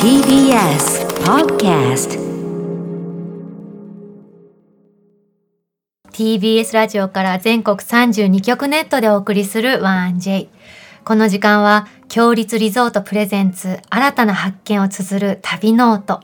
[0.00, 2.18] TBS Podcast
[6.12, 10.48] TBS ラジオから全国32局ネットでお送りする 1J。
[11.04, 16.20] この時間は、共立リゾートプレゼンツ、新たな発見を綴る旅ノート。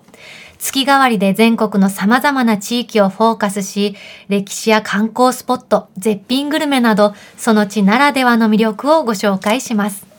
[0.58, 3.96] 月替わりで全国の様々な地域をフォーカスし、
[4.28, 10.11] 歴史や観光スポット、絶品グルメなど、その地ならではの魅力をご紹介します。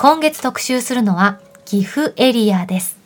[0.00, 3.00] 今月特集するのは、岐阜エリアです。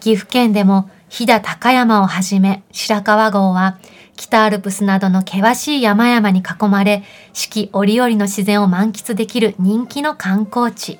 [0.00, 3.78] 岐阜県でも飛騨高山をはじめ白川郷は
[4.14, 10.98] 北アルプスなどの険しい山々に囲まれ四季折々の自然を満喫できる人気の観光地。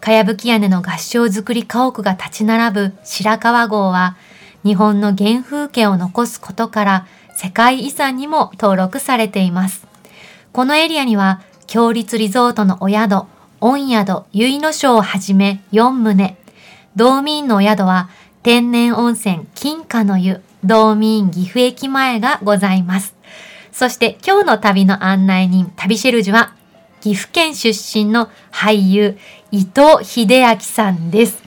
[0.00, 4.16] かやぶき屋根の合掌造り家屋が立ち並ぶ白川郷は
[4.64, 7.06] 日本の原風景を残すことから
[7.36, 9.86] 世界遺産にも登録されています。
[10.50, 13.26] このエリアには強立リゾートのお宿、
[13.60, 16.36] 御宿、結野省をはじめ4棟、
[16.96, 18.08] 道民のお宿は
[18.42, 23.14] 天然温泉金華の湯道民岐阜駅前がございます。
[23.70, 26.54] そして今日の旅の案内人、旅シェルジュは
[27.02, 29.18] 岐阜県出身の俳優
[29.50, 31.39] 伊藤秀明さんです。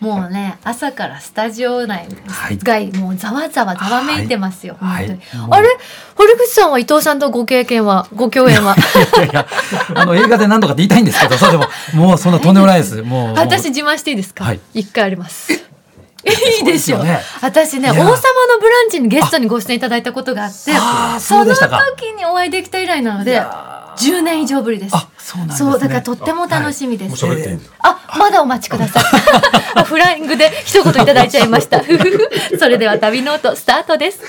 [0.00, 4.76] もうね、朝からスタジオ内はいがもうざわざわざわめいてますよ。
[4.80, 5.68] はい本当にはいあれ？
[6.14, 8.76] 堀口さんは伊藤さんとご経験は、 ご共演は？
[8.76, 9.46] いやいや、
[9.94, 13.02] あの映画で何度かって言いたいんですけど、そうでも、もうそんなとんでもないです。
[13.02, 13.34] もう。
[13.36, 15.52] 私自慢していいですか、はい一回あります。
[16.32, 16.96] いいでしょ。
[16.98, 18.16] そうですよね私ね、王様の
[18.60, 20.72] ブランチにゲストにご出演いただいたことがあって、
[21.20, 24.94] その時にお会いできた以来なので、いや10年以上ぶりです。
[24.94, 27.16] あ、そうだからとっても楽しみです。
[27.78, 29.04] あ、まだお待ちください。
[29.74, 31.82] あ フライングで一言いただいちゃいました。
[32.58, 34.20] それでは旅ノートスタートです。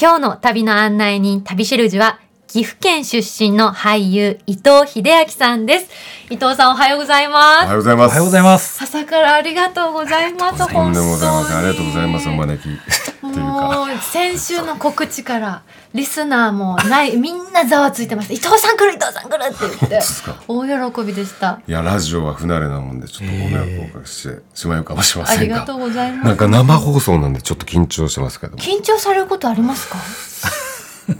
[0.00, 2.18] 今日の旅の案内人、旅シェルジュは、
[2.52, 5.88] 岐阜県出身の俳優、伊藤秀明さんです。
[6.28, 7.64] 伊藤さんおはようございおます。
[7.64, 8.10] はようございます。
[8.10, 8.84] おはようございます。
[8.84, 10.58] 朝からありがとうございます。
[10.58, 11.56] とんでもございません。
[11.56, 12.28] ありが本当にとうございます。
[12.28, 13.26] お招き。
[13.26, 15.62] もう先週の告知から
[15.94, 20.00] リスナーもないみんなざわついてます伊藤さん来る伊藤さん来るって言って
[20.46, 25.40] 大喜びでしたいや、ラジオは不慣れなもんで、ちょっとご迷惑をおかけしてしまうかもしれませんが。
[25.40, 28.58] ありがとうございますなんか生放送なんでちょっと緊張してますけど。
[28.58, 29.96] 緊張されることありますか？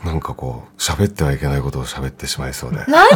[0.05, 2.77] なんかこう、喋ってはいけないことを喋ってしまいそうで。
[2.77, 3.11] 何にもな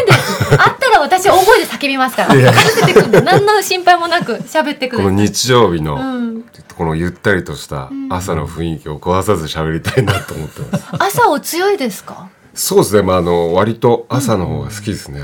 [0.00, 0.54] いです。
[0.60, 2.34] あったら私大声で叫びますから。
[2.34, 6.44] いや任せてくんで何の心配もなく喋ってくこの日曜日の、うん。
[6.76, 10.84] このゆったりとした朝の雰囲気を壊さず喋りたいなと思ってます。
[10.98, 12.28] 朝お強いですか？
[12.54, 13.02] そうですね。
[13.02, 15.20] まあ、あの、割と朝の方が好きですね。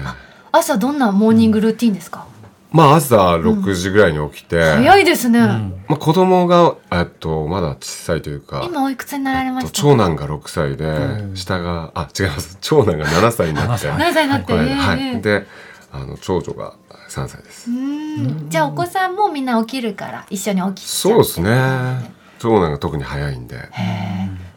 [0.52, 2.26] 朝どんなモーニングルーティンですか、
[2.72, 9.70] まあ、朝6時ぐらいに起きて、早いですね、まあ、子供が、えっと、まだ小さいというか、今おいくつになられました？
[9.70, 12.58] 長男が6歳で、下があ違います。
[12.60, 13.88] 長男が7歳になって。
[13.88, 14.24] 何歳。
[14.24, 15.46] になって、はい、で
[15.92, 16.74] あの長女が
[17.08, 18.50] 3歳です、うん。
[18.50, 22.16] じゃあお子さんもみんな起きるから一緒に起きちゃそうですね。
[22.38, 23.56] 長男が特に早いんで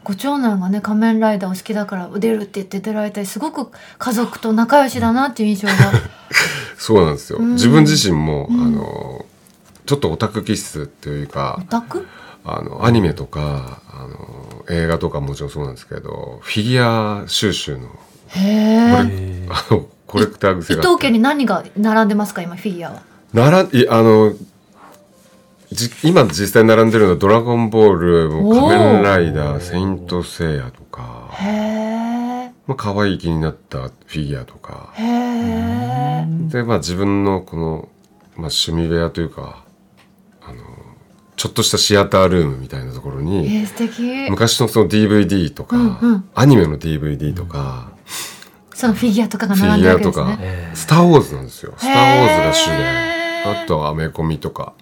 [0.02, 5.74] ご長男がね仮面ライダーお好きだから出るって言って出られたりすごく家族と仲良しだなっていう印象が。
[6.78, 7.52] そうなんですよ、ん。
[7.52, 9.26] 自分自身も、あの
[9.84, 12.06] ちょっとオタク気質っていうかオタク？
[12.44, 17.88] あのアニメとかあの映画とかもちろんそうなんですけどフィギュア収集の
[18.28, 19.48] へえ。
[19.50, 20.88] あのコレクター伊癖があって。
[20.88, 23.02] 藤家に何が並んでますか今フィギュアは？
[23.34, 24.32] ならいあの
[25.72, 34.90] じ今実際並んでるのは「ドラゴンボール」仮面ライダー」「セイント・セイヤ」とか、へえまあ可愛い気になったフィギュアとか。
[34.94, 37.88] へえでまあ自分のこの、
[38.36, 39.64] まあ、趣味部屋というか
[40.42, 40.54] あの
[41.36, 44.30] ちょっとしたシアタールームみたいなところえにー、素敵。
[44.30, 46.24] 昔のその DVD とか、うんうん。
[46.34, 47.92] アニメの DVD とか、
[48.74, 53.10] そのフィギュアとかがフィ並んでるギュアとかわけですね「スター・ウォーズ」なんですよ「スター・ウォーズ」が主で。
[53.62, 54.74] あとはアメコミとか。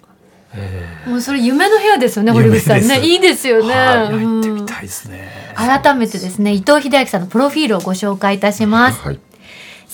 [1.06, 3.00] もうそれ夢の部屋ですよね堀口さんね。
[3.00, 4.34] いいですよね、はい、うん。
[4.34, 5.30] 行ってみたいですね。
[5.54, 9.00] 改めてですね伊藤英明さんのプロフィールをご紹介いたします。
[9.00, 9.20] はい。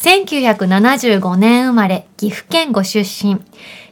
[0.05, 3.41] 1975年生まれ、岐阜県ご出身。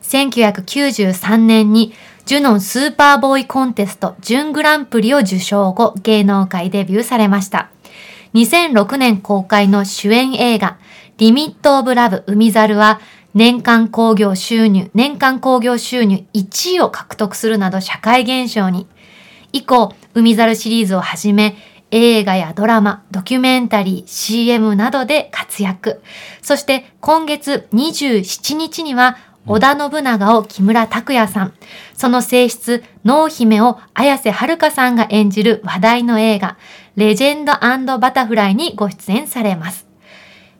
[0.02, 1.94] 1993年に、
[2.26, 7.70] ジュノンスーパーボーイコンテスト準グランプリを受賞後、芸能界デビューされました。
[8.34, 10.76] 2006年公開の主演映画、
[11.16, 13.00] リミット・オブ・ラブ・海猿は、
[13.34, 18.86] 年間興行収入、年間興行収入1位を獲得するなど社会現象に。
[19.52, 21.56] 以降、海猿シリーズをはじめ、
[21.90, 26.02] 映画やドラマ、ドキュメンタリー、CM などで活躍。
[26.42, 31.54] そして今月27日には、織田信長を木村拓哉さん、
[31.96, 36.56] その性質、濃姫を綾瀬はるかさんが演じる話題の映画、
[36.96, 39.91] レジェンドバタフライにご出演されます。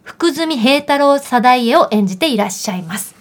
[0.04, 3.14] 福住平太郎貞家を演じていらっしゃいます。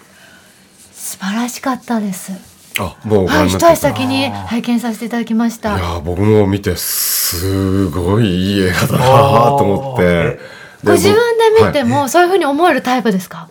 [0.91, 2.31] 素晴らしかったです。
[2.79, 5.77] あもうい、一足先に拝見させていただきました。
[5.77, 9.05] いやー僕も見てすごいいい映画だな
[9.57, 10.39] と思って。
[10.83, 11.87] ご自分で見てはい。
[11.87, 13.49] も、そういうふうに思えるタイプですか？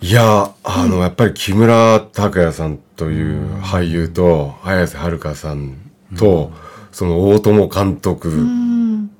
[0.00, 5.76] いやあの、やっぱり木村拓哉さんという俳優と綾瀬はるかさん
[6.16, 6.52] と、
[6.92, 9.10] その大友監督うん。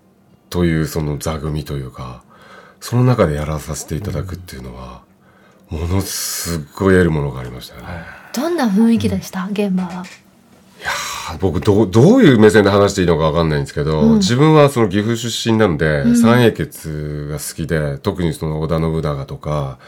[0.51, 2.23] というその座組というか
[2.81, 5.03] その中でやらさせていただくっていうのは
[5.69, 7.89] ものすごい得るものがありましたよね。
[8.35, 9.49] どんな雰囲気でした？
[9.51, 10.05] 現場は。
[11.41, 19.79] 僕どうどういう目線で話していいのかわかんないんですけど、自分はその岐阜出身なので、三英傑が好きで特にその織田信長とか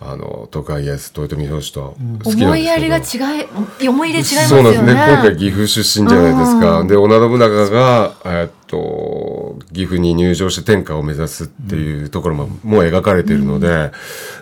[0.00, 3.00] あの徳川家康豊臣秀吉と好き思いやりが違
[3.80, 4.46] い、思い入れ違いますよね。
[4.46, 4.92] そうなんですね。
[4.92, 8.78] 今回岐阜出身じゃないですか、で織田信長が、えーっと
[9.78, 13.92] 岐阜に入場して天下を目指すっていうところも、もう描かれているので、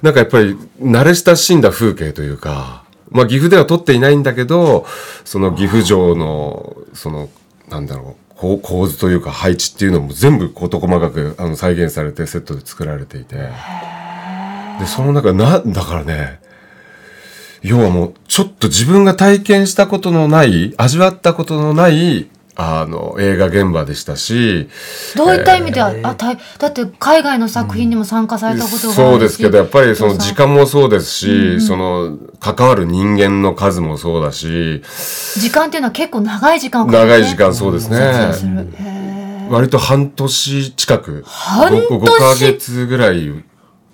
[0.01, 4.85] なんかやっぱり慣れ親しんだ風景というか、まあ、岐阜では撮っていないんだけど
[5.25, 7.29] その岐阜城のその
[7.69, 13.37] なんだろうこう構図というか配置っていうのも全部事細かくあの再現されてセットで作られていて。
[14.79, 16.39] でその中なだからね
[17.63, 24.71] 要はもうちょっと自分が体験したことのない味わったことのないあの映画現場でしたし
[25.15, 34.83] どういった意味では、あたいだって海外の作品にも参加されたことがあるし、そうですけどやっぱりその時間もそうですし、その関わる人間の数もそうだし
[35.39, 37.11] 時間っていうのは結構長い時間をかけてね。
[37.11, 43.45] 長い時間そうですね、撮影するへー割と半年近く半年？5, ヶ月ぐらい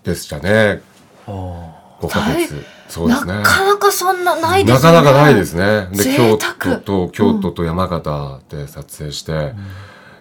[0.05, 0.82] でしたね。
[1.26, 3.33] 5ヶ月そうですね。
[3.33, 4.93] なかなかそんなないですね。
[4.93, 5.89] かなかないですね。
[5.93, 9.55] で、京都と、京都と山形で撮影して、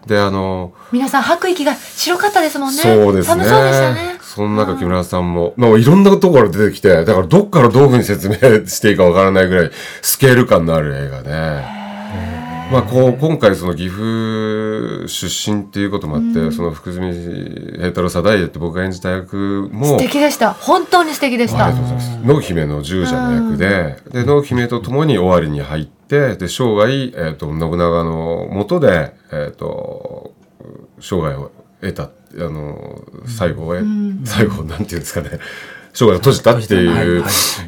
[0.08, 2.82] で、あの、皆さん吐く息が白かったですもんね。
[2.82, 3.44] そうですね。
[3.44, 4.20] 寒そうでしたね。
[4.22, 8.36] その中木村さんも、まあいろんなところから出てきて、だからどっからどういうふうに説明
[8.66, 9.72] していいかわからないぐらい
[10.02, 11.81] スケール感のある映画で、
[12.72, 20.54] まあこう、今回その岐阜出身っていうこともあって、その福住平太郎貞家って僕が演じた役も、素敵でした。
[20.54, 21.66] 本当に素敵でした。
[21.66, 22.26] ありがとうございます。
[22.26, 30.34] 濃姫の従者の役で、で、濃姫と共に尾張に入って、で、生涯、えっ、と、信長の下で、えっ、と、
[31.02, 31.52] 生涯を
[31.82, 33.76] 得た、あの、最後を、
[34.24, 35.40] 最後、なんていうんですかね、
[35.94, 37.24] 生涯を閉じたっていう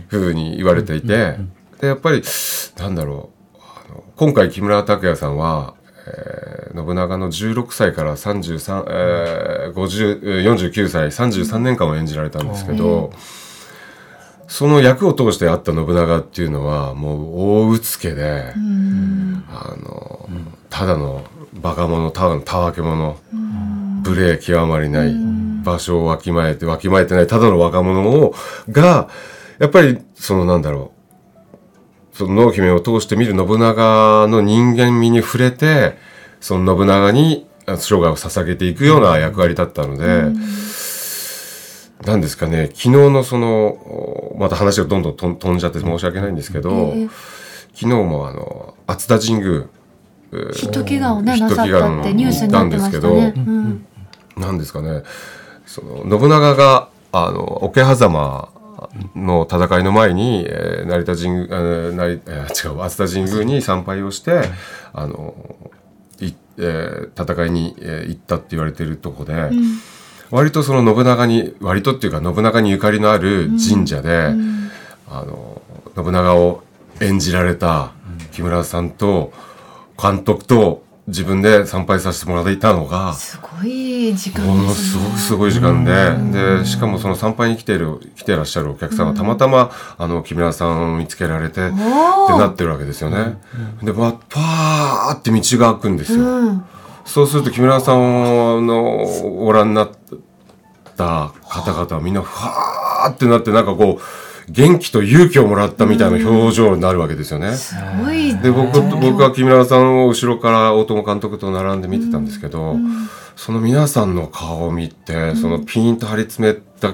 [0.08, 1.38] ふうに言われていて、
[1.82, 2.24] で、やっぱり、
[2.78, 3.33] なんだろう、
[4.24, 5.74] 今回木村拓哉さんは、
[6.08, 13.12] えー信長の16歳から33、えー、50えー49歳33年間を演じられたんですけど、
[14.48, 20.28] その役を通してあった信長っていうのはもう大うつけで、あの、
[20.72, 23.18] ただのバカ者ただのたわけ者、
[24.04, 25.14] 無礼極まりない、
[25.64, 28.34] 場所をわきまえてわきまえてないただの若者を
[28.72, 29.10] が
[29.60, 30.93] やっぱりそのなんだろう
[32.14, 35.98] その濃姫を通して見る信長の人間味に触れて
[36.40, 40.32] その信長にあ生涯を捧げていくような役割だったので、
[42.06, 42.68] なんですかね。
[42.68, 47.08] 昨日のそのまた話がどんどん飛んじゃって申し訳ないんですけど、ええ。
[47.74, 49.66] 昨日もあの熱田神宮
[50.34, 53.30] えーヒット祈願をねなさったってニュースになってましたね。
[53.30, 53.86] んですけどうん。
[54.36, 55.04] なんですかね。
[55.66, 58.50] その信長があの桶狭間
[59.16, 64.44] の戦いの前に、えー成田神宮、えー成えー違う熱田神宮に参拝をして、
[64.94, 65.36] あの
[66.20, 69.52] いえー戦いに、えー行ったって言われてるとこで、
[70.32, 74.34] 割とその信長に割とっていうか信長にゆかりのある神社で、
[75.10, 75.62] あの
[75.96, 76.64] 信長を
[77.02, 77.92] 演じられた
[78.32, 79.32] 木村さんと
[80.02, 83.14] 監督と自分で参拝させてもらっていたのが。
[83.14, 93.38] すごい時間ものですねすごくすごい時間で、で、しかもその参拝に来ている、来てらっしゃるお客さんがたまたま、あの、木村さんを見つけられて、っておなってるわけですよね。
[93.82, 96.24] で、ば、パーって道が開くんですよ。
[96.24, 96.66] うん
[97.06, 99.92] そうすると木村さんのご覧になっ
[100.96, 107.54] た方々はみんな、ふわーってなって、なんかこう、元気と勇気をもらったみたいな表情になるわけですよね。
[107.56, 112.76] すごいで僕僕は木村さんを後ろから大友監督と並んで見てたんですけど、
[113.36, 116.94] その皆さんの顔を見て、そのピーンと張り詰めた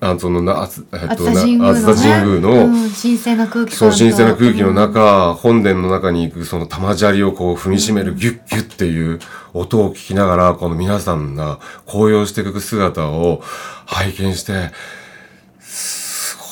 [0.00, 1.58] あそのな、あつえっと、熱田神宮のね。
[1.58, 2.90] な熱田神宮の、うん。
[2.90, 9.18] 神聖な空気その感と神聖な空気の中、本殿の中に行くその玉砂利をこう踏みしめるギュッギュッっていう
[9.54, 13.42] 音を聞きながら、この皆さんが高揚していく姿を
[13.86, 14.70] 拝見して、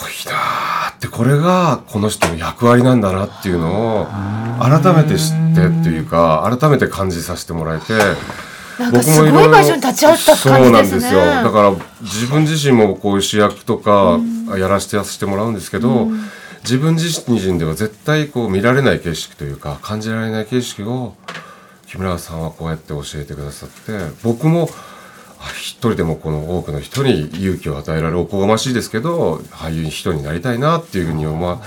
[0.05, 4.07] いなーって、これがこの人の役割なんだなっていうのを
[4.61, 7.95] 改めて知ってっていうか、改めて感じさせてもらえて、
[8.79, 10.51] なんかすごい場所に立ち会った感じですね。
[10.51, 11.21] そうなんですよ。
[11.21, 14.21] だから自分自身もこういう主役とか
[14.59, 16.09] やらせてやらせてもらうんですけど、
[16.63, 21.15] 自分自身では絶対こう見られない景色というか感じられない景色を
[21.87, 23.93] 木村さんはこうやって教えてくださって
[24.25, 24.96] 僕もあ
[25.55, 31.61] 一人でもこの多くの人に勇気を与えられるおこがましいですけど俳優人になりたいなっていうふうに思わ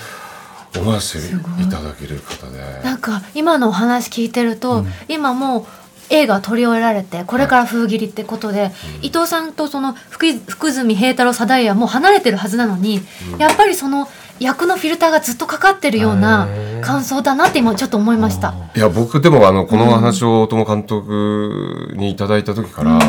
[0.78, 2.60] 思わせていただける方で。
[2.84, 5.66] なんか今のお話聞いてると、今もう
[6.12, 8.72] 映画撮り終えられてこれから封切りってことで、
[9.02, 13.02] 伊藤さんとその福福住平太郎貞家はもう離れてるはずなのに、
[13.38, 14.08] やっぱりその
[14.40, 16.48] 役のフィルターがずっとかかってるような
[16.82, 18.54] 感想だなって今ちょっと思いました。
[18.76, 23.00] いや僕でもあのこの話を大友監督にいただいた時から、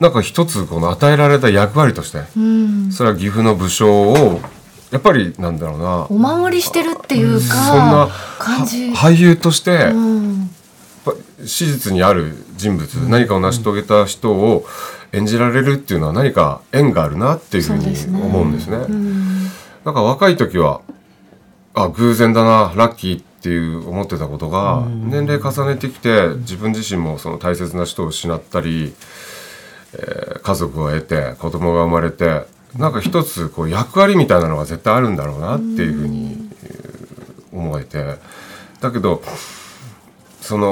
[0.00, 4.40] なんか一つこの与えられた役割として、うん、それは岐阜の武将を
[4.90, 6.06] やっぱりなんだろうな。
[6.08, 8.08] お守りしてるっていうかそんな
[8.38, 8.90] 感じ。
[8.90, 10.50] は俳優として、うん。
[11.04, 11.12] ぱ
[11.44, 14.64] 史実にある人物、何かを成し遂げた人を
[15.12, 17.86] 演じられるっていうのは何か縁があるなっていうふうに
[18.22, 18.76] 思うんですね。
[18.76, 19.44] うん。
[19.84, 20.80] なんか若い時は
[21.74, 28.94] あ偶然だなラッキーっていう思ってたことが年齢重ねてきて自分自身もその大切な人を失ったり、
[29.98, 32.42] えー家族を得て子供が生まれて
[32.76, 36.50] なんか一つこう役割みたいなのが絶対あるんだろうなっていうふうに
[37.52, 38.18] 思えて。
[38.80, 39.22] だけど
[40.42, 40.68] その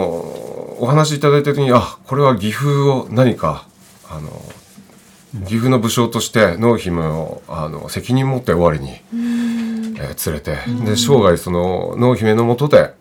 [0.80, 3.66] お話いただいた時にあこれは岐阜を何か
[4.10, 4.28] あの
[5.46, 8.90] 岐阜の武将として濃姫をあの責任持って終わりに、
[9.98, 10.56] えー連れて。
[10.84, 12.92] で生涯その濃姫のもとで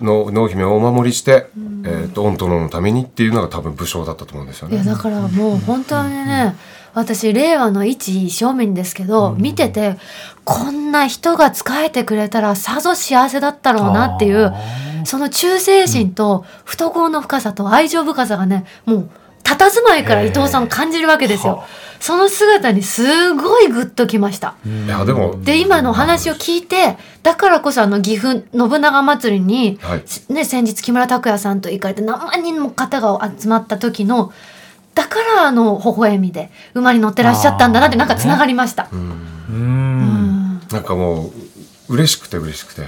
[0.00, 1.50] の濃姫をお守りして、
[1.84, 4.76] えー、と御殿のためにっていうのが多分武将だったと思うんですよね。
[4.76, 6.54] いやだからもう本当にね、
[6.94, 9.96] 私令和の一正面ですけど、見てて
[10.44, 14.52] こんな人が仕えてくれたらさぞ幸せだったろうなっていう
[15.04, 19.10] その忠誠心と懐の深さと愛情深さがねもう
[19.56, 21.64] 佇まいから伊藤さんを感じるわけですよ。
[22.00, 24.54] その姿にすごいグッときました。
[24.64, 30.32] いやでもで今のお話を聞いてだからこそあの岐阜信長祭りに、はい。
[30.32, 34.32] ね、先日木村拓哉さんと行かれて何万人も方が集まった時の
[34.94, 38.88] だからあの微笑みで馬に乗ってらっしゃったんだなってなんかつながりました。
[38.92, 39.00] うん。
[39.48, 40.60] うん。
[40.70, 41.32] なんかも
[41.88, 42.82] う嬉しくて嬉しくて。
[42.82, 42.84] い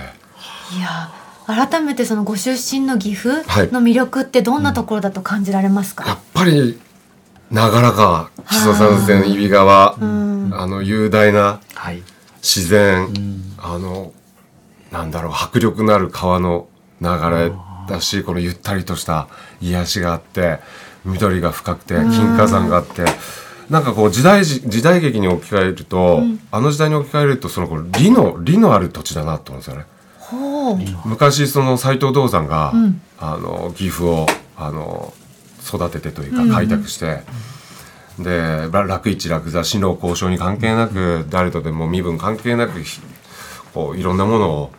[0.80, 1.10] や
[1.46, 3.72] 改めてそのご出身の岐阜はい。
[3.72, 6.80] の魅力ってどんなところだと感じられますか、やっぱり
[7.50, 10.50] 長良川木曽三川揖斐川、うん。
[10.54, 12.02] あの雄大なはい。
[12.36, 13.08] 自然、
[13.58, 14.14] あの
[14.90, 16.68] なんだろう迫力のある川の
[17.02, 17.52] 流れ
[17.86, 19.28] だしこのゆったりとした
[19.60, 20.60] 癒しがあって
[21.04, 23.04] 緑が深くて金華山があって、
[23.68, 29.84] なんかこう時代時時代劇に置き換えると、あの時代に置き換えるとそのこう理の理のある土地だなと思うんですよね。
[31.04, 33.02] 昔その斎藤道山が、うん。
[33.18, 35.12] あの岐阜をあの
[35.74, 37.22] 育ててというか開拓して、
[38.18, 43.00] でら楽市楽座死の交渉に関係なく誰とでも身分関係なくひ
[43.72, 44.72] こういろんなものを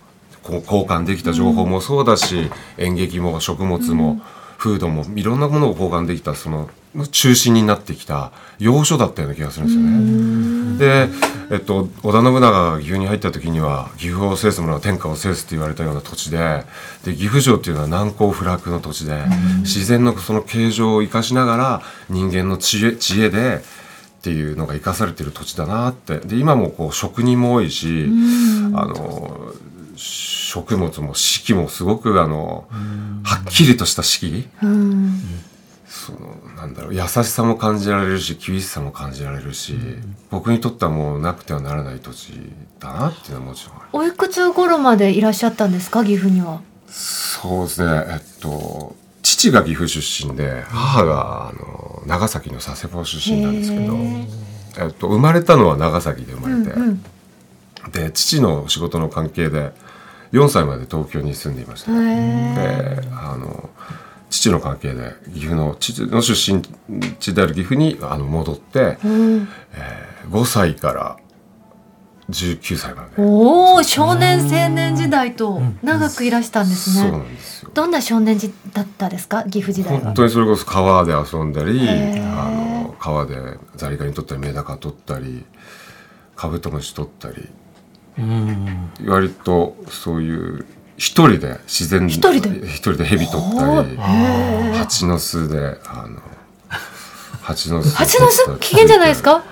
[0.44, 4.22] こう交換できた情報もそうだし、演劇も食物も、
[4.62, 6.70] フードもいろんなものを交換できたその
[7.12, 11.08] 中心になってきた要所だったような気がするんですよね。
[11.08, 16.64] で、えっと、織田信長が岐阜に入った時には岐阜を制す者は天下を制すって言われたような土地で
[17.04, 19.24] で岐阜城っていうのは難攻不落の土地で、
[19.62, 26.20] 自然のその形状を生かしながら人間の知恵知恵でっていうのが生かされてる土地だなって。
[26.20, 28.08] で今もこう職人も多いし、
[28.76, 29.54] あの
[30.52, 32.68] 食物も四季もすごくあの、
[33.24, 34.50] はっきりとした四季。
[34.62, 35.22] うん。
[35.88, 39.78] そのなんだろう優しさも感じられるし厳しさも感じられるし、
[40.30, 42.34] 僕にとってはもうなくてはならない土地
[42.80, 46.62] だなっていうのはもちろんおいくつ頃までいらっしゃったんですか岐阜には？
[46.88, 53.98] そうですねえっと父が岐阜出身で母があの長崎の佐世保出身なんですけど、
[54.86, 57.04] えっと、生まれたのは長崎で生まれて、うんうん。
[57.92, 59.74] で父の仕事の関係で
[60.32, 62.56] 4歳まで東京に住んでいました、へ
[63.02, 63.70] であの
[64.30, 66.62] 父の関係で岐阜の父の出身
[67.20, 69.48] 地である岐阜にあの戻って、ーうん。
[70.30, 71.18] 5歳から
[72.30, 77.12] 19歳まで、おお少年青年時代と長くいらしたんですそうね。
[77.12, 77.72] なんですよ。
[77.74, 79.44] どんな少年時だったですか？
[79.44, 80.00] 岐阜時代は。
[80.00, 83.36] 本当にそれこそ川で遊んだりあの川で
[83.76, 85.44] ザリガニ取ったりメダカ取ったり
[86.38, 87.50] カブトムシ取ったりうん
[89.06, 90.66] 割とそういう
[90.98, 93.98] 一人で自然一人で一人で蛇取ったり
[94.78, 96.22] 蜂の巣であの
[97.42, 99.44] 蜂の巣蜂の巣危険じゃないですか。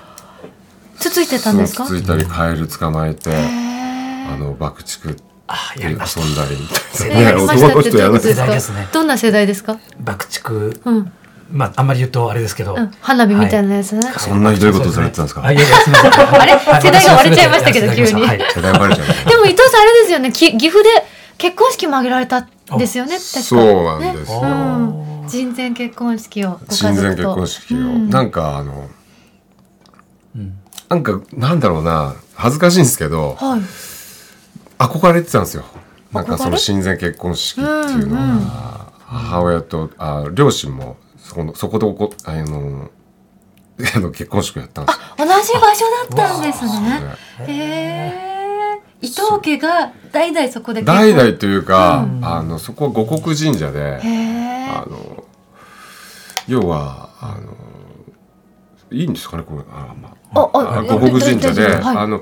[0.98, 1.56] つついてたん。
[1.56, 1.86] ですか。
[1.86, 5.16] つついたりカエル捕まえてあの爆竹
[5.48, 5.88] あで遊ん。
[5.88, 8.88] やりましただりみたいなね男の人やらないですね。
[8.92, 9.06] どん。
[9.06, 9.80] な世代ですか。
[9.98, 11.12] 爆竹うん。
[11.52, 14.02] まああんまり言うとあれですけど、うん、花火みたいなやつね。
[14.18, 15.44] そんなひどいことされてたんですか？
[15.44, 16.12] あいやいやすみません。
[16.40, 16.52] あれ？
[16.52, 18.22] はい世代が割れちゃいましたけど急に。
[18.22, 20.32] やらせていでも伊藤さんあれですよね。
[20.32, 20.88] き岐阜で
[21.38, 23.12] 結婚式も挙げられたんですよね。
[23.12, 25.28] 確かそうなんですよ、ねうん。
[25.28, 27.34] 人前結婚式をご家親善族と。
[27.36, 28.10] 結婚式を、うん。
[28.10, 28.88] なんかあの、
[30.88, 33.60] なんかなんだろうな恥ずかしいんですけどはい。
[34.78, 35.64] 憧れてたんですよ。
[36.12, 38.40] なんかその親善結婚式っていうのが、うんうん。
[39.06, 40.96] 母親とあ両親も
[41.30, 42.90] そこのそこでおこあの
[43.94, 45.02] あの結婚式をやったんですよ。
[45.16, 45.84] 同じ場所
[46.16, 46.80] だったんですね。
[46.80, 47.16] ね。
[47.46, 47.54] へ
[48.16, 48.80] え。
[49.00, 54.00] 伊藤家が代々そこで代々というか、あのそこは五穀神社で。
[54.02, 55.24] あの
[56.48, 57.54] 要はあの
[58.90, 59.62] いいんですかねこれ。
[59.72, 60.40] あ、まあ。
[60.40, 61.96] ああ、五穀神社で、はい。
[61.96, 62.20] あの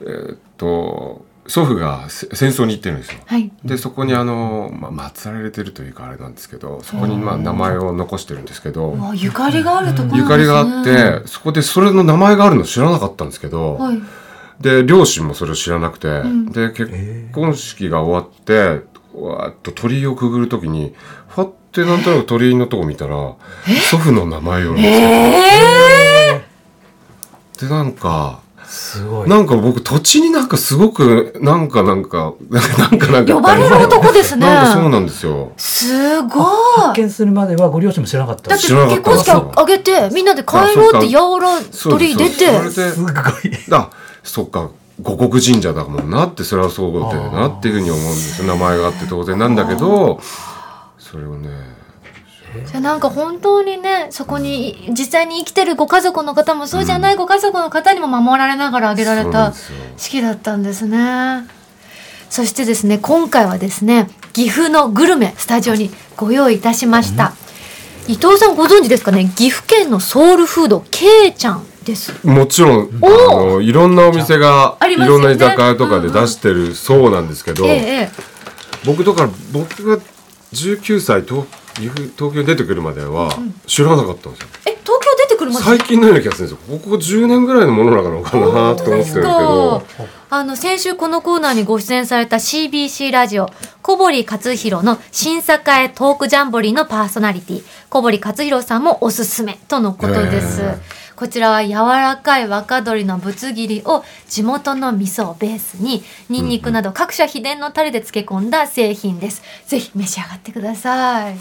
[0.00, 3.20] えーっと祖父がせ戦争に行ってるんですよ。
[3.26, 3.52] はい。
[3.64, 10.18] でそこにあの、まあ、祀られてるというかあれなんですけどそこにまあ名前を残してるんですけど、わゆかりがあるところなんですね。
[10.22, 10.82] ゆかりがあ
[11.20, 14.00] ってそこでそれの名前があるの知らなかったんですけど、はい。
[14.60, 16.90] で両親もそれを知らなくて、んで結
[17.32, 18.82] 婚式が終わって
[19.14, 20.94] わーっと鳥居をくぐる時に
[21.28, 23.16] ファってなんとなく鳥居のとこ見たら
[23.90, 24.90] 祖父の名前を見つけ
[27.58, 29.28] て、でなんかすごい。
[29.28, 34.46] なんか僕土地になんかすごくなんかなんかなんかなんか呼ばれる男ですね。
[34.46, 35.52] なんかそうなんですよ。
[35.56, 36.44] すごい。
[36.76, 38.50] 発見するまではご両親も知らなかった。
[38.50, 42.70] だって結婚式あげてみんなで帰ろうってやおら鳥居出て。
[42.70, 43.12] すごい。
[43.70, 43.90] あ
[44.22, 44.70] そっか。
[45.02, 48.46] 五穀神社だもんなってそれはそうだよなっていうふうに思うんですよ。
[48.46, 50.20] 名前があって当然なんだけど
[51.00, 51.48] それをね
[52.66, 59.52] じゃあなんか本当にねそこに実際に生きてるご家族の方もそうじゃないご家族の方にも守られながらあげられた
[59.96, 61.46] 式だったんですね。
[62.30, 67.32] そしてですね今回はですね岐阜のグルメスタジオにご用意いたしました。
[68.06, 69.30] 伊藤さんご存知ですかね？
[69.36, 72.26] 岐阜県のソウルフードけいちゃんです。
[72.26, 77.64] もちろんあおのいろんなお店がいろんな居酒屋とかで出してるそうなんですけど
[78.84, 79.98] 僕だから僕が
[80.52, 83.30] 19歳東岐阜東京に出てくるまでは
[83.66, 84.48] 知らなかったんですよ。
[84.66, 85.64] ええ東京出てくるまで？
[85.64, 86.78] 最近のような気がするんですよ。
[86.78, 89.82] ここ10年ぐらいのものなのかなと思ってるけど。
[90.30, 93.50] あの先週このコーナーにご出演された CBC ラジオ
[93.82, 100.80] 小堀克弘の新栄トークジャンボリーのパーソナリティ小堀克弘さんもおすすめとのことです、へ
[101.16, 111.36] こちらは柔らかい若鶏のぶつ切りを地元の味噌をベースにニンニクなど各社秘伝のタレで漬け込んだ製品です、ぜひ召し上がってください。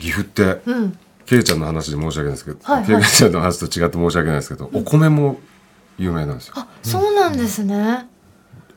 [0.00, 0.98] 岐阜ってうん。
[1.24, 3.02] ケイちゃんの話で申し訳ないですけど、はいはい。
[3.02, 5.40] ケイちゃんの話と違って申し訳ないですけど、お米も
[5.98, 6.54] 有名なんですよ。
[6.56, 8.06] あそうなんですね、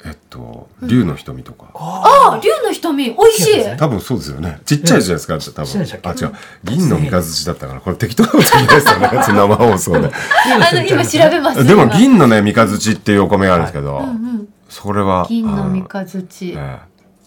[0.06, 1.68] えっと、竜の瞳とか。
[1.76, 4.60] あ竜の瞳美味しい多分そうですよね。
[4.66, 5.82] ちっちゃいじゃないですか、多分。
[5.82, 6.36] っあ、違う。
[6.64, 9.10] 銀の三日月だったから、これ適当なこと言いないですよね。
[9.12, 10.08] 生放送で。
[10.08, 15.26] あの今調べますでも今銀のね、三日月っていうお米があるんですけど、うんそれは。
[15.28, 16.80] 銀の三日月、え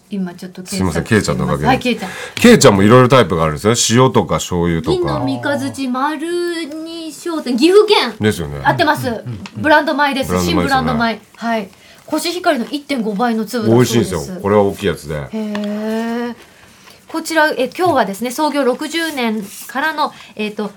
[0.09, 4.05] 今ちょっとすいませんケイちゃんのおかげではいケイちゃんえケイちゃんもいろいろタイプがあるんですよ。
[4.05, 5.25] 塩とか醤油と銀のか。
[5.25, 8.61] 三日月丸二商店岐阜県ですよね。
[8.63, 9.23] 合ってます、
[9.57, 11.69] ブランド米ですブランド米ですよね新ブランド米はい
[12.05, 14.41] コシヒカリの1.5倍の粒だそうです美味しいんですよ。
[14.41, 15.15] これは大きいやつで。
[15.15, 16.35] へえ
[17.07, 20.71] こちらえ今日はですね創業60年からのえっ、と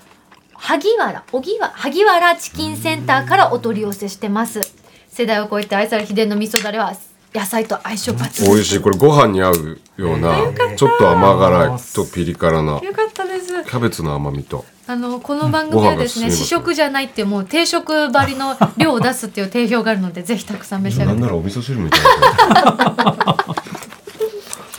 [0.53, 4.61] 萩原荻原萩原チキンセンターからお取り寄せしてます
[5.09, 6.95] 世代を超えて愛される秘伝の味噌だれは
[7.35, 8.81] 野菜と相性抜群美味しい。
[8.81, 10.35] これご飯に合うような、
[10.77, 14.65] ちょっと甘辛いとピリ辛な、よかったですキャベツの甘みと。
[14.89, 21.21] あのこの番組はですね、試食じゃないっていうもう定食ばりの量を出すっていう定評があるので ぜひたくさん召し上がって。
[21.21, 23.37] なんならお味噌汁みたいな。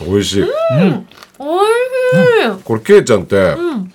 [0.00, 0.44] 美味しい。
[1.38, 1.72] おいし
[2.58, 3.92] い、これケイちゃんって、うん。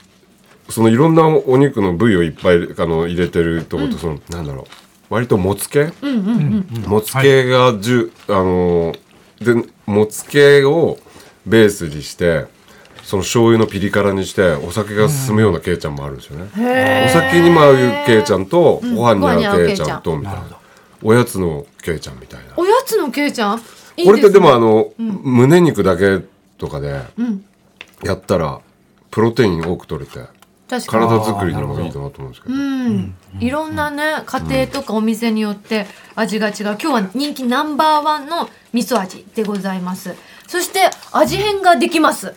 [0.70, 4.66] そのいろんなお肉の部位をいっぱいあの入れてるとこと、そのなんだろう。
[5.10, 8.96] 割ともつ系、うんうんうんもつ系がじゅ、あの
[9.42, 9.56] で
[9.88, 11.00] もつ系を
[11.46, 12.46] ベースにして
[13.14, 20.58] その醤油のピリ辛にしてお酒が進むようなケイちゃんもあるんですよね、お酒にも合うケイちゃんと、ご飯に合うケイちゃんとみたいな。
[21.04, 22.54] おやつのケイちゃんみたいな。
[22.58, 23.60] おやつのけいちゃん？
[23.98, 26.26] いいこれってでもねあの、胸肉だけ
[26.58, 27.46] とかでうん。
[28.04, 28.60] やったら
[29.12, 30.20] プロテイン多く取れて
[30.68, 32.56] 体作りにもいいかなと思うんですけど。
[32.56, 36.54] うん、いろんなね家庭とかお店によって味が違う。
[36.62, 40.16] 今日は人気ナンバーワンの味噌味でございます。
[40.48, 42.34] そして味変ができます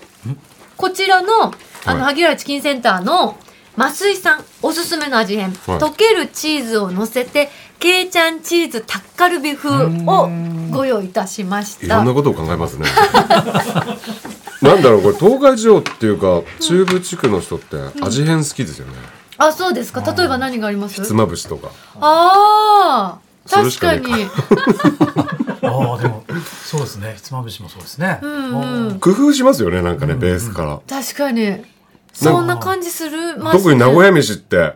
[0.77, 1.53] こちらの
[1.85, 3.37] あのはい萩原チキンセンターの
[3.77, 5.79] 増井さんおすすめの味変、はい。
[5.79, 10.31] 溶けるチーズを乗せてけいちゃんチーズタッカルビ風を
[10.71, 12.87] ご用意いたしましいたろんなことを考えますね。
[14.63, 18.93] なんだろうこれ東海地方っていうか中部地区の人って味変好きですよね、
[19.37, 20.01] あそうですか。
[20.01, 20.95] 例えば何があります？
[20.95, 21.69] ひつまぶしとか。
[22.01, 24.29] ああ確かに。
[25.63, 26.25] ああでも
[26.65, 27.15] そうですね。
[27.17, 28.19] ひつまぶしもそうですね。
[28.23, 29.01] うんうん。
[29.01, 31.65] 工夫しますよねなんかね、ベースから、確かに。
[32.13, 34.73] そんな感じする特に名古屋屋飯って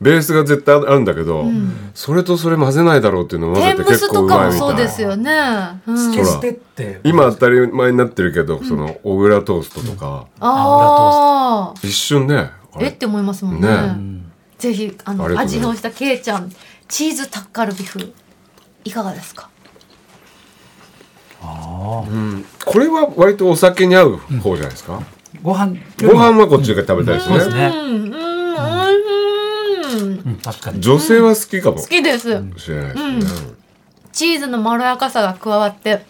[0.00, 1.44] ベースが絶対あるんだけど、
[1.94, 4.66] それとそれ混ぜないだろうっていうのを混ぜて結構うまいみたいな。
[4.66, 5.32] そうですよね、
[5.86, 7.00] うん、決してって。
[7.04, 13.68] 今当たり前になってるけど、その小倉トーストとか、ああ一瞬ねえって思いますもんね。
[13.68, 14.20] ね。
[14.58, 16.50] ぜひあの味変をしたけいちゃん
[16.90, 18.12] チーズタッカルビ風。
[18.84, 19.48] いかがですか？
[21.40, 22.44] ああうん。
[22.64, 25.00] これは割とお酒に合う方じゃないですか、
[25.42, 27.66] ご飯ご飯はこっちが食べたいですね,、そうですね。
[27.66, 27.82] うん。
[27.82, 28.16] う
[30.06, 30.22] ん。
[30.26, 30.40] うん。
[30.42, 30.80] 確かに。
[30.80, 31.78] 女性は好きかも。
[31.78, 32.52] 好きです、ね、
[34.12, 36.04] チーズのまろやかさが加わって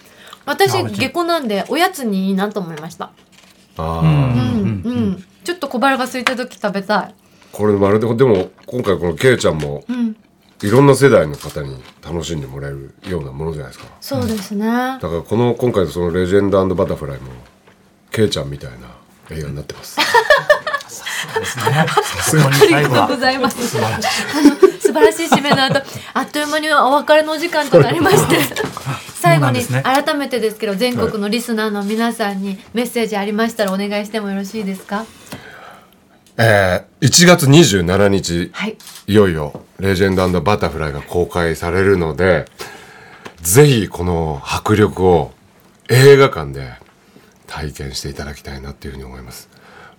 [0.47, 3.13] 私下戸なんでおやつにいいなと思いました。
[3.77, 4.07] ああ、うん。
[4.07, 4.83] うん。
[4.85, 7.15] うん、ちょっと小腹が空いた時食べたい。
[7.53, 10.17] これまるででも今回このけいちゃんもうん
[10.63, 17.33] いろんな世代の方に楽しんでもらえるようなものじゃないですかそうですね、だからこの今回のその「レジェンドバタフライ」も
[18.11, 18.77] けいちゃんみたいな
[19.31, 19.97] 映画になってます
[21.33, 21.65] そうですね。
[21.65, 23.69] さすがにあり最後はがとうございます。
[23.69, 23.79] 素
[24.93, 25.83] 晴らしい締めの後、
[26.15, 28.39] あっという間にお別れのお時間となりまして、
[29.15, 35.05] 最後に改めてですけど、全国のリスナーの皆さんにメッセージありましたらお願いしてもよろしいですか？
[36.37, 38.77] えー、1月27日はい。
[39.07, 42.47] いよいよ「レジェンドバタフライ」が公開されるので
[43.43, 45.33] ぜひこの迫力を
[45.89, 46.75] 映画館で
[47.47, 49.49] 体験していただきたいなっていうふうに思います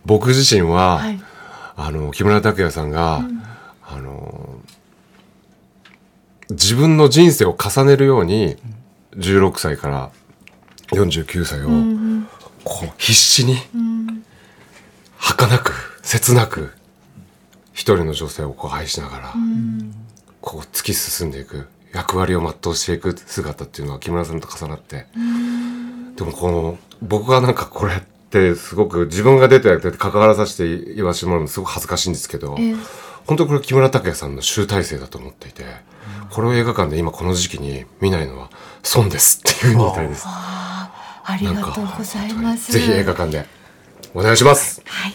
[0.06, 1.22] 僕自身は、はい。
[1.76, 3.22] あの木村拓哉さんが、
[3.84, 4.60] あの
[6.50, 8.58] 自分の人生を重ねるように
[9.16, 10.12] 16歳から
[10.92, 11.70] 49歳を、
[12.64, 13.58] こう必死に、
[15.18, 16.72] 儚く切なく
[17.74, 19.34] 一人の女性をこう愛しながら、
[20.42, 25.08] こう突き進んでいく役割を全うしていく姿っていうのは木村さんと重なって、
[26.16, 32.76] でもこの僕はなんかこれってすごく自分が出て関わらさせて言わせてもらうのすごく恥ずかしいんですけど、ええ
[33.28, 35.64] 本当にこれ木村拓哉さんの集大成だと思っていて、
[36.32, 38.50] これを映画館で今この時期に見ないのは
[38.84, 40.26] 損ですっていうふうに言いたいです。
[40.28, 42.72] ありがとうございます。
[42.72, 43.46] ぜひ映画館で
[44.14, 44.82] お願いします。
[44.86, 45.14] はい。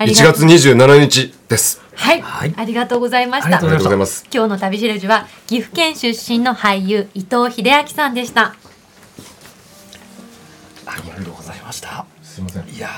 [0.00, 1.82] あ1りが月27日です。
[1.96, 3.56] はい、はいありがとうございました。
[3.56, 4.24] ありがとうございまます。
[4.32, 8.54] 今日の旅しるじは岐阜県出身の俳優伊藤英明さんでした。
[10.86, 12.06] ありがとうございました。
[12.22, 12.68] すいません。
[12.68, 12.88] いや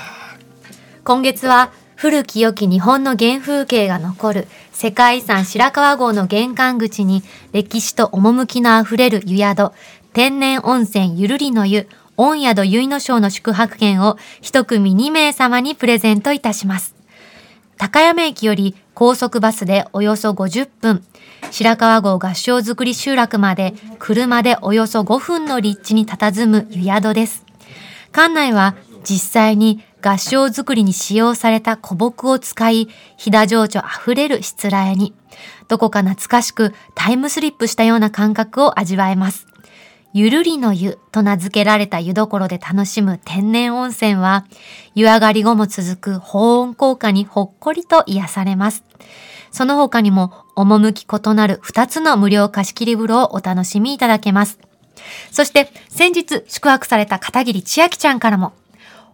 [1.02, 9.72] 今月は古き良き日本の原風景が残る世界遺産白川郷の玄関口に歴史と趣のあふれる湯宿
[10.12, 11.88] 天然温泉ゆるりの湯
[12.20, 16.94] 御宿結の章の宿泊券を一組2名様にプレゼントいたします。
[17.78, 21.02] 高山駅より高速バスでおよそ50分、
[21.50, 27.46] 白川郷合掌造り集落まで車でおよそ5分の立地に佇む湯宿です。
[28.12, 35.14] 館内は実際に合掌造りに使用された古木を使い、飛騨情緒あふれるしつらえに、
[35.68, 39.49] どこか懐かしくタイムスリップしたような感覚を味わえます。
[40.12, 44.44] ゆるりの湯と名付けられた湯どころで楽しむ天然温泉は、
[44.96, 48.84] 湯上がり後も続く保温効果にほっこりと癒されます。
[49.52, 54.58] その他にも、趣異なる2つの無料貸し切り風呂をお楽しみいただけます。
[55.30, 58.52] そして、先日宿泊された片桐千秋ちゃんからも、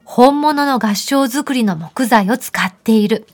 [0.04, 3.26] 本物の合掌造りの木材を使っている。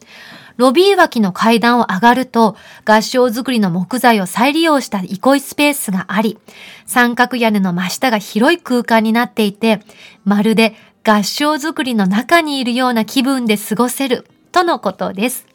[0.57, 6.39] ロビー脇の階段を上がると、合掌造りの木材を再利用した憩いスペースがあり、
[6.87, 9.81] 三角屋根の真下が広い空間になっていて、
[10.25, 15.47] まるで合掌造りの中にいるような気分で過ごせる、とのことです。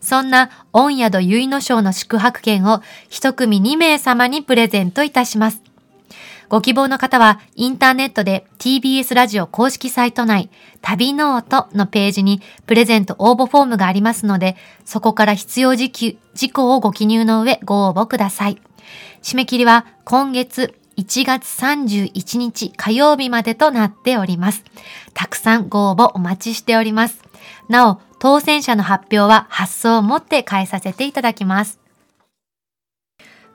[0.00, 5.69] そんな御宿結の章の宿泊券を一組2名様にプレゼントいたします。
[6.50, 10.50] ご希望の方は、インターネットで TBS ラジオ公式サイト内、
[10.82, 18.60] 旅ノートのページにプレゼント応募フォームがありますので、そこから必要事項事項をご記入の上ご応募ください。
[19.22, 24.64] 締め切りは今月1月31日火曜日までとなっております。
[25.14, 27.22] たくさんご応募お待ちしております。
[27.68, 31.78] なお、当選者の発表は発送をもって代えさせていただきます。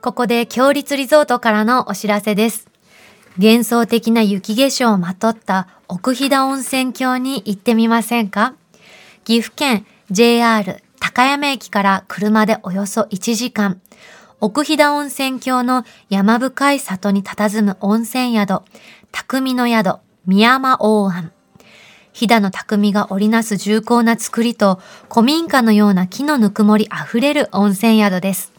[0.00, 2.70] ここで強立リゾートからのお知らせです。
[3.38, 8.54] 幻想的な雪化粧をまとった奥飛騨温泉郷に行ってみませんか？
[9.24, 13.80] 岐阜県 JR 高山駅から車でおよそ1時間。
[14.40, 18.62] 奥飛騨温泉郷の山深い里に佇む温泉宿、
[19.12, 21.32] 匠の宿、宮山大庵。
[22.12, 24.80] 飛騨の匠が織りなす重厚な作りと、
[25.12, 28.52] 古民家のような木のぬくもりあふれる温泉宿です。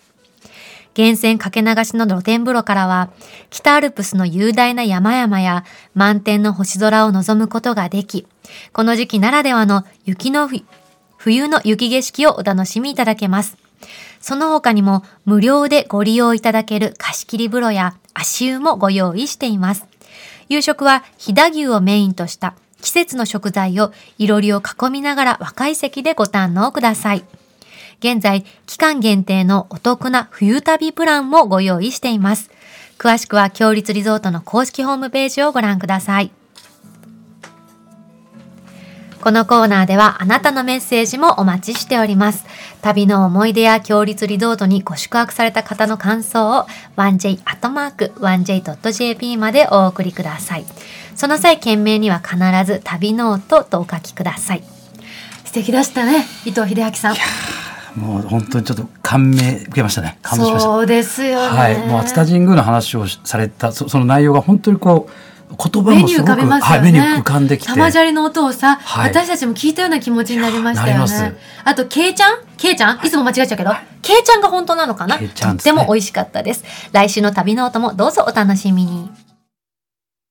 [0.98, 3.12] 源泉かけ流しの露天風呂からは、
[3.52, 8.26] 北アルプスの雄大な山々や満天の星空を望むことができ、
[8.74, 10.50] この時期ならではの雪の
[11.18, 13.58] 冬の雪景色をお楽しみいただけます。
[14.20, 19.86] その他にも無料でご利用いただける貸切風呂や足湯もご用意しています。
[20.50, 27.24] 夕食は飛騨牛をメインとした季節の食材をいろりを囲みながら若い席でご堪能ください。
[28.00, 32.50] 現在、期間限定のお得な冬旅プランもご用意しています。
[32.98, 36.32] 詳しくは、強立リゾートの公式ホームページをご覧ください。
[39.20, 42.46] このコーナーではあなたのメッセージもお待ちしております。
[42.82, 50.66] 旅の思い出や強立リゾートにご宿泊された方の感想を 1j.1j.jp までお送りください。
[51.16, 54.64] その際、件名には必ず旅ノートとお書きください。
[55.44, 57.16] 素敵でしたね、伊藤英明さん。
[57.98, 60.20] もう本当にちょっと感銘受けましたね。
[60.22, 60.70] 感動しました。
[60.70, 61.58] そうですよね。
[61.58, 67.68] はい、もう熱田神宮の話をされたそその内容が本当にこう言葉もすごくはい、目に浮かんできて。
[67.68, 71.38] 玉砂利の音をさ、はい私たちも聞いたような気持ちになりましたよね。
[71.64, 72.40] あと、ケイちゃん？
[72.58, 73.06] ケイちゃん？
[73.06, 75.18] いつも間違えちゃうけど、ケイちゃんが本当なのかな？
[75.18, 76.66] ケイちゃんとっても美味しかったです。
[76.92, 79.10] 来週の旅ノートもどうぞお楽しみに。